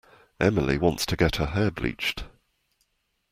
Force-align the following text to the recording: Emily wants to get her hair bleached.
Emily 0.39 0.79
wants 0.79 1.05
to 1.05 1.15
get 1.15 1.35
her 1.35 1.45
hair 1.45 1.69
bleached. 1.69 2.23